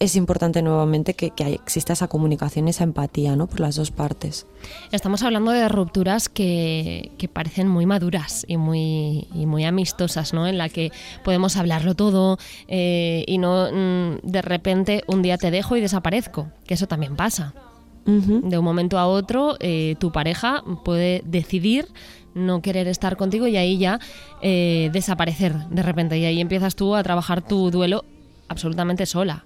[0.00, 3.46] es importante nuevamente que, exista esa comunicación y esa empatía ¿no?
[3.46, 4.46] por las dos partes.
[4.92, 10.46] Estamos hablando de rupturas que, parecen muy maduras y muy, muy amistosas, ¿no?
[10.46, 10.92] en la que
[11.24, 16.48] podemos hablarlo todo eh, y no mm, de repente un día te dejo y desaparezco,
[16.66, 17.54] que eso también pasa.
[18.06, 21.88] De un momento a otro, eh, tu pareja puede decidir
[22.32, 24.00] no querer estar contigo y ahí ya
[24.40, 26.16] eh, desaparecer de repente.
[26.16, 28.06] Y ahí empiezas tú a trabajar tu duelo
[28.48, 29.44] absolutamente sola.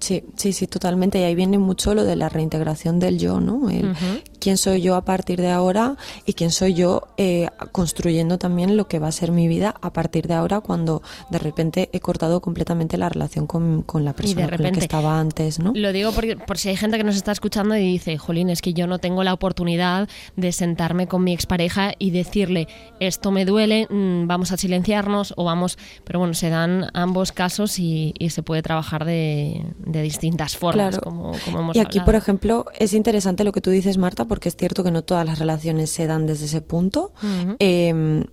[0.00, 1.18] Sí, sí, sí, totalmente.
[1.18, 3.68] Y ahí viene mucho lo de la reintegración del yo, ¿no?
[3.70, 3.94] El
[4.38, 5.96] quién soy yo a partir de ahora
[6.26, 9.92] y quién soy yo eh, construyendo también lo que va a ser mi vida a
[9.92, 14.62] partir de ahora cuando de repente he cortado completamente la relación con, la persona con
[14.62, 15.72] la que estaba antes, ¿no?
[15.74, 18.62] Lo digo porque, por si hay gente que nos está escuchando y dice, Jolín, es
[18.62, 22.68] que yo no tengo la oportunidad de sentarme con mi expareja y decirle,
[23.00, 25.78] esto me duele, mm, vamos a silenciarnos o vamos...
[26.04, 31.72] Pero bueno, se dan ambos casos y, se puede trabajar de, distintas formas, como, como
[31.74, 34.90] Y aquí, por ejemplo, es interesante lo que tú dices, Marta, porque es cierto que
[34.90, 37.12] no todas las relaciones se dan desde ese punto.
[37.58, 38.24] Em,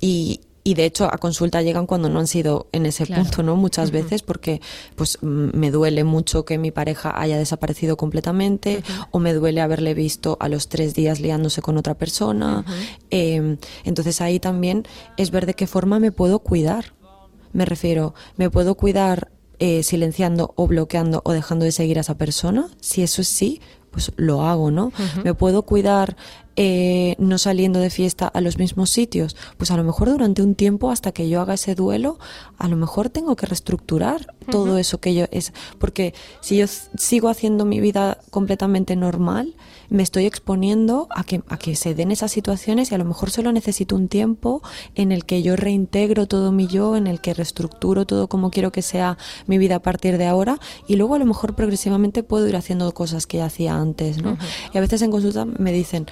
[0.00, 3.56] y, y de hecho a consulta llegan cuando no han sido en ese punto, ¿no?
[3.56, 4.60] Muchas veces porque
[4.96, 10.36] pues me duele mucho que mi pareja haya desaparecido completamente o me duele haberle visto
[10.40, 12.66] a los tres días liándose con otra persona.
[13.08, 14.84] Em, entonces ahí también
[15.16, 16.92] es ver de qué forma me puedo cuidar.
[17.54, 22.18] Me refiero, me puedo cuidar eh, silenciando o bloqueando o dejando de seguir a esa
[22.18, 22.68] persona.
[22.78, 23.62] Si eso es sí,
[23.98, 24.92] pues lo hago, ¿no?
[25.24, 26.16] Me puedo cuidar
[26.60, 30.56] eh, no saliendo de fiesta a los mismos sitios, pues a lo mejor durante un
[30.56, 32.18] tiempo hasta que yo haga ese duelo,
[32.58, 37.28] a lo mejor tengo que reestructurar todo eso que yo es, porque si yo sigo
[37.28, 39.54] haciendo mi vida completamente normal,
[39.88, 43.30] me estoy exponiendo a que, a que se den esas situaciones y a lo mejor
[43.30, 44.60] solo necesito un tiempo
[44.96, 48.72] en el que yo reintegro todo mi yo, en el que reestructuro todo como quiero
[48.72, 49.16] que sea
[49.46, 52.92] mi vida a partir de ahora y luego a lo mejor progresivamente puedo ir haciendo
[52.92, 54.36] cosas que ya hacía antes, ¿no?
[54.74, 56.06] Y a veces en consulta me dicen,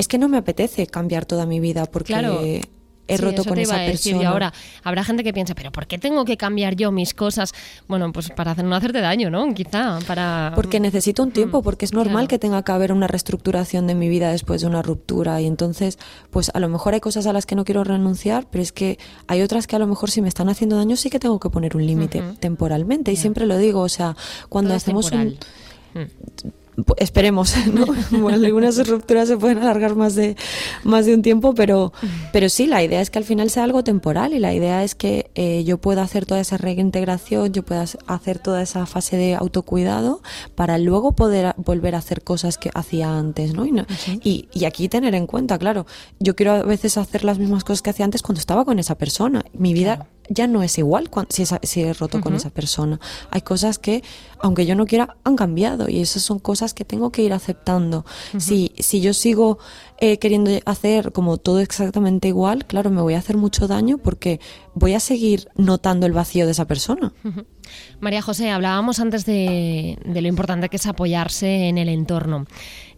[0.00, 2.62] es que no me apetece cambiar toda mi vida porque
[3.10, 4.22] he roto con esa persona.
[4.22, 7.52] Y ahora habrá gente que piensa, pero ¿por qué tengo que cambiar yo mis cosas?
[7.88, 9.52] Bueno, pues para no hacerte daño, ¿no?
[9.52, 10.52] Quizá para...
[10.54, 13.94] Porque necesito un tiempo, mm, porque es normal que tenga que haber una reestructuración de
[13.94, 15.40] mi vida después de una ruptura.
[15.40, 15.98] Y entonces,
[16.30, 18.98] pues a lo mejor hay cosas a las que no quiero renunciar, pero es que
[19.26, 21.50] hay otras que a lo mejor si me están haciendo daño sí que tengo que
[21.50, 23.12] poner un límite temporalmente.
[23.12, 24.16] Y siempre lo digo, o sea,
[24.48, 25.36] cuando hacemos un...
[26.76, 27.86] Mm esperemos, ¿no?
[28.20, 30.36] Bueno, algunas rupturas se pueden alargar más de,
[30.84, 31.92] más de un tiempo, pero,
[32.32, 34.94] pero sí, la idea es que al final sea algo temporal y la idea es
[34.94, 39.34] que eh, yo pueda hacer toda esa reintegración, yo pueda hacer toda esa fase de
[39.34, 40.22] autocuidado
[40.54, 43.66] para luego poder volver a hacer cosas que hacía antes, ¿no?
[43.66, 45.86] Y, y, aquí tener en cuenta, claro,
[46.18, 48.96] yo quiero a veces hacer las mismas cosas que hacía antes cuando estaba con esa
[48.96, 49.44] persona.
[49.52, 53.00] Mi vida ya no es igual si, si he roto con esa persona.
[53.30, 54.02] Hay cosas que,
[54.38, 58.06] aunque yo no quiera, han cambiado y esas son cosas que tengo que ir aceptando.
[58.38, 59.58] si, si yo sigo
[59.98, 64.40] eh, queriendo hacer como todo exactamente igual, claro, me voy a hacer mucho daño porque
[64.74, 67.12] voy a seguir notando el vacío de esa persona.
[67.98, 72.46] María José, hablábamos antes de, de lo importante que es apoyarse en el entorno.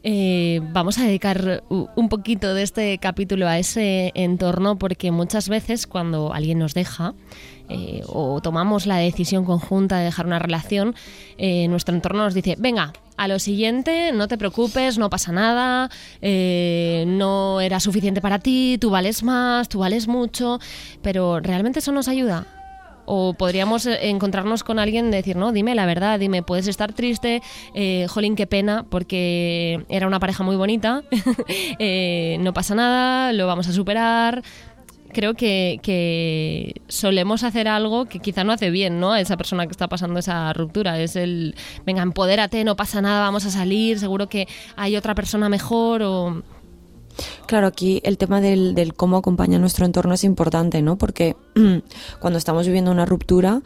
[0.04, 5.86] Eh, vamos a dedicar un poquito de este capítulo a ese entorno porque muchas veces
[5.86, 7.14] cuando alguien nos deja
[7.68, 10.96] eh, o tomamos la decisión conjunta de dejar una relación,
[11.38, 15.88] eh, nuestro entorno nos dice, venga, a lo siguiente, no te preocupes, no pasa nada,
[16.20, 20.58] no era suficiente para ti, tú vales más, tú vales mucho,
[21.02, 22.61] pero ¿realmente eso nos ayuda?
[23.04, 26.92] O podríamos eh, encontrarnos con alguien y decir, no, dime la verdad, dime, puedes estar
[26.92, 27.42] triste,
[27.74, 31.02] eh, jolín, qué pena, porque era una pareja muy bonita,
[31.78, 34.42] eh, no pasa nada, lo vamos a superar.
[35.14, 39.12] Creo que, que, solemos hacer algo que quizá no hace bien, ¿no?
[39.12, 40.98] A esa persona que está pasando esa ruptura.
[40.98, 45.50] Es el, venga, empodérate, no pasa nada, vamos a salir, seguro que hay otra persona
[45.50, 46.42] mejor o
[47.46, 50.96] Claro, aquí el tema del, del, cómo acompaña nuestro entorno es importante, ¿no?
[50.96, 51.36] Porque
[52.20, 53.62] cuando estamos viviendo una ruptura,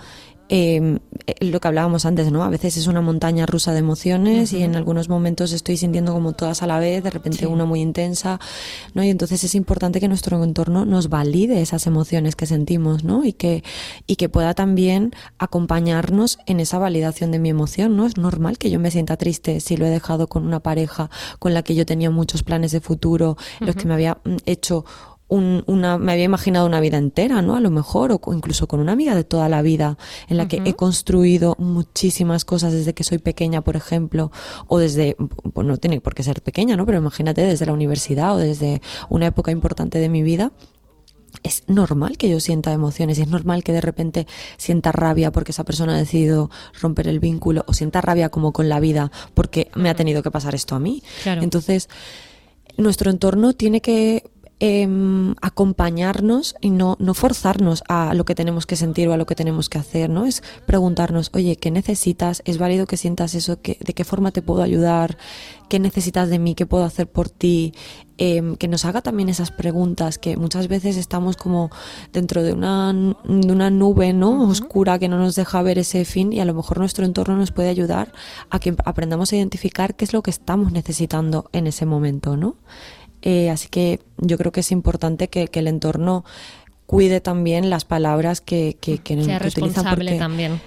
[0.48, 0.98] eh,
[1.40, 2.44] lo que hablábamos antes, ¿no?
[2.44, 6.34] A veces es una montaña rusa de emociones y en algunos momentos estoy sintiendo como
[6.34, 8.38] todas a la vez, de repente una muy intensa,
[8.94, 9.02] ¿no?
[9.02, 13.24] Y entonces es importante que nuestro entorno nos valide esas emociones que sentimos, ¿no?
[13.24, 13.64] Y que,
[14.06, 18.06] y que pueda también acompañarnos en esa validación de mi emoción, ¿no?
[18.06, 21.54] Es normal que yo me sienta triste si lo he dejado con una pareja con
[21.54, 24.36] la que yo tenía muchos planes de futuro, los que me había mm,
[25.28, 27.56] una, me había imaginado una vida entera, ¿no?
[27.56, 30.62] A lo mejor, o incluso con una amiga de toda la vida, en la que
[30.64, 34.30] he construido muchísimas cosas desde que soy pequeña, por ejemplo,
[34.68, 35.16] o desde,
[35.52, 36.86] pues no tiene por qué ser pequeña, ¿no?
[36.86, 40.52] Pero imagínate desde la universidad o desde una época importante de mi vida.
[41.42, 45.52] Es normal que yo sienta emociones y es normal que de repente sienta rabia porque
[45.52, 49.70] esa persona ha decidido romper el vínculo o sienta rabia como con la vida porque
[49.74, 51.02] me ha tenido que pasar esto a mí.
[51.26, 51.88] Entonces,
[52.78, 54.24] nuestro entorno tiene que
[54.58, 59.26] em, acompañarnos y no, no forzarnos a lo que tenemos que sentir o a lo
[59.26, 60.24] que tenemos que hacer, ¿no?
[60.24, 62.42] Es preguntarnos, oye, ¿qué necesitas?
[62.44, 63.56] ¿Es válido que sientas eso?
[63.56, 65.18] ¿De qué forma te puedo ayudar?
[65.68, 66.54] ¿Qué necesitas de mí?
[66.54, 67.74] ¿Qué puedo hacer por ti?
[68.18, 71.70] Em, que nos haga también esas preguntas que muchas veces estamos como
[72.14, 74.48] dentro de una, de una nube ¿no?
[74.48, 77.52] oscura que no nos deja ver ese fin y a lo mejor nuestro entorno nos
[77.52, 78.12] puede ayudar
[78.48, 82.56] a que aprendamos a identificar qué es lo que estamos necesitando en ese momento, ¿no?
[83.22, 86.24] Eh, así que yo creo que es importante que, el entorno
[86.86, 90.60] cuide también las palabras que, que, que, sea responsable también.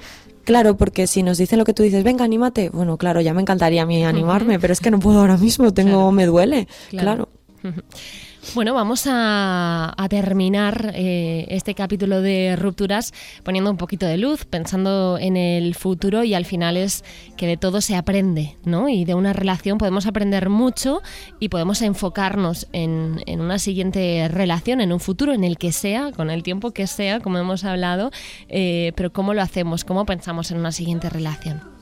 [0.43, 3.41] Claro, porque si nos dicen lo que tú dices, venga, anímate, bueno, claro, ya me
[3.41, 7.29] encantaría a mí animarme, pero es que no puedo ahora mismo, tengo, me duele, claro.
[8.55, 15.17] Bueno, vamos a, terminar eh, este capítulo de rupturas poniendo un poquito de luz, pensando
[15.19, 17.03] en el futuro y al final es
[17.37, 18.89] que de todo se aprende, ¿no?
[18.89, 21.01] Y de una relación podemos aprender mucho
[21.39, 26.31] y podemos enfocarnos en, una siguiente relación, en un futuro, en el que sea, con
[26.31, 28.10] el tiempo que sea, como hemos hablado,
[28.47, 29.83] eh, pero ¿cómo lo hacemos?
[29.83, 31.79] ¿Cómo pensamos en una siguiente relación?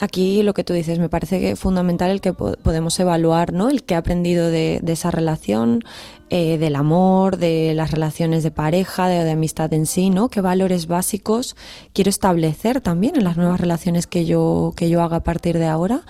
[0.00, 3.70] Aquí lo que tú dices, me parece que fundamental el que podemos evaluar, ¿no?
[3.70, 5.84] El que ha aprendido de, esa relación,
[6.30, 10.28] eh, del amor, de las relaciones de pareja, de, de, amistad en sí, ¿no?
[10.28, 11.54] ¿Qué valores básicos
[11.92, 15.66] quiero establecer también en las nuevas relaciones que yo, que yo haga a partir de
[15.66, 16.02] ahora?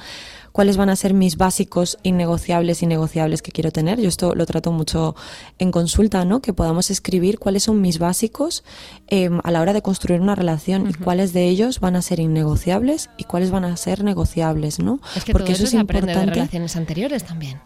[0.55, 4.00] Cuáles van a ser mis básicos innegociables y negociables que quiero tener.
[4.00, 5.16] Yo esto lo trato mucho
[5.59, 6.40] en consulta, ¿no?
[6.40, 8.62] Que podamos escribir cuáles son mis básicos
[9.09, 12.20] em, a la hora de construir una relación y cuáles de ellos van a ser
[12.20, 15.00] innegociables y cuáles van a ser negociables, ¿no?
[15.16, 17.61] Es que Porque eso, es se aprende de relaciones anteriores también.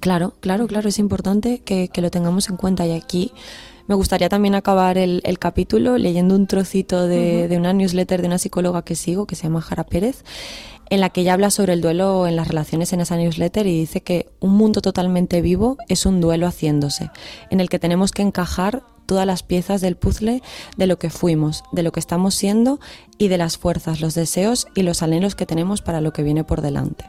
[0.00, 3.30] Claro, claro, claro, es importante que, lo tengamos en cuenta y aquí
[3.86, 8.38] me gustaría también acabar el, capítulo leyendo un trocito de, de, una newsletter de una
[8.38, 10.24] psicóloga que sigo, que se llama Jara Pérez,
[10.92, 13.80] en la que ella habla sobre el duelo en las relaciones en esa newsletter y
[13.80, 17.10] dice que un mundo totalmente vivo es un duelo haciéndose,
[17.48, 20.42] en el que tenemos que encajar todas las piezas del puzzle
[20.76, 22.78] de lo que fuimos, de lo que estamos siendo
[23.16, 26.44] y de las fuerzas, los deseos y los anhelos que tenemos para lo que viene
[26.44, 27.06] por delante.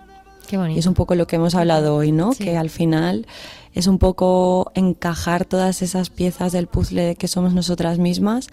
[0.47, 0.75] Qué bonito.
[0.75, 2.31] Y es un poco lo que hemos hablado hoy, ¿no?
[2.31, 3.25] Que al final
[3.73, 8.49] es un poco encajar todas esas piezas del puzzle que somos nosotras mismas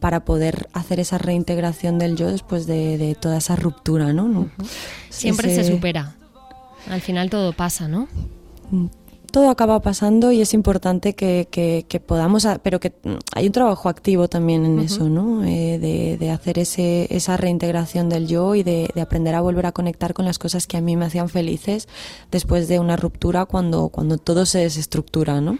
[0.00, 4.48] para poder hacer esa reintegración del yo después de, toda esa ruptura, ¿no?
[5.10, 6.16] Siempre se supera.
[6.90, 8.08] Al final todo pasa, ¿no?
[9.34, 12.92] Mm todo acaba pasando y es importante que, que, podamos, pero que
[13.34, 15.42] hay un trabajo activo también en eso, ¿no?
[15.42, 19.66] Eh, de, de, hacer ese, esa reintegración del yo y de, de, aprender a volver
[19.66, 21.88] a conectar con las cosas que a mí me hacían felices
[22.30, 25.56] después de una ruptura cuando, cuando todo se desestructura, ¿no?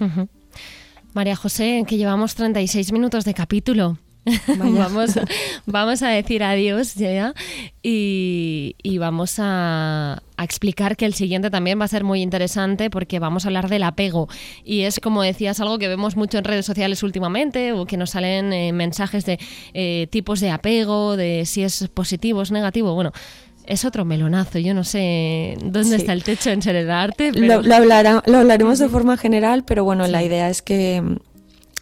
[1.13, 3.99] María José, que llevamos 36 minutos de capítulo.
[4.59, 5.19] vamos,
[5.67, 7.35] vamos a decir adiós ya
[7.83, 13.45] y, vamos a, explicar que el siguiente también va a ser muy interesante porque vamos
[13.45, 14.29] a hablar del apego
[14.65, 18.11] y es como decías algo que vemos mucho en redes sociales últimamente o que nos
[18.11, 19.39] salen eh, mensajes de
[19.75, 23.13] eh, tipos de apego, de si es positivo, es negativo, bueno.
[23.67, 27.33] Es otro melonazo, yo no sé dónde está el techo en ser el arte.
[27.33, 31.03] Lo, lo, hablaremos de forma general, pero bueno, la idea es que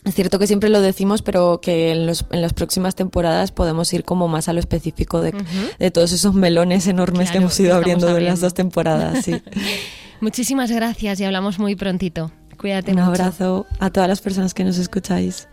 [0.05, 3.93] es cierto que siempre lo decimos, pero que en, los, en las próximas temporadas podemos
[3.93, 5.33] ir como más a lo específico de,
[5.79, 9.25] de todos esos melones enormes que hemos ido abriendo, en las dos temporadas.
[9.25, 9.41] Sí.
[10.21, 12.33] Muchísimas gracias y hablamos muy prontito.
[12.59, 15.49] Cuídate Un abrazo a todas las personas que nos escucháis.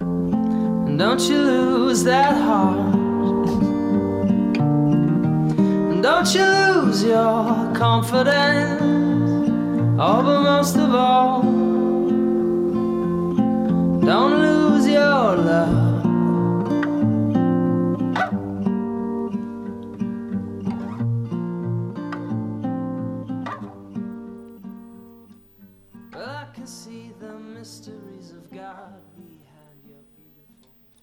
[0.00, 2.92] Don't you lose that heart.
[6.02, 8.80] Don't you lose your confidence.
[10.00, 11.57] All but most of all.
[14.08, 15.87] Don't lose your love.